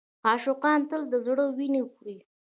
[0.27, 2.17] عاشقان تل د زړه وینه خوري.